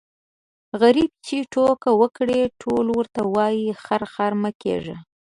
غريب 0.81 1.11
چي 1.25 1.37
ټوکه 1.51 1.89
وکړي 2.01 2.39
ټول 2.61 2.85
ورته 2.97 3.21
وايي 3.35 3.67
خر 3.83 4.01
خر 4.13 4.31
مه 4.41 4.51
کېږه. 4.61 4.97